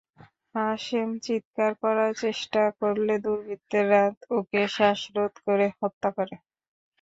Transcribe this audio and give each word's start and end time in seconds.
হাশেম 0.55 1.09
চিত্কার 1.25 1.71
করার 1.83 2.11
চেষ্টা 2.23 2.63
করলে 2.79 3.13
দুর্বৃত্তরা 3.23 4.03
ওকে 4.37 4.61
শ্বাসরোধ 4.75 5.33
করে 5.45 5.67
হত্যা 5.79 6.09
করে। 6.17 6.35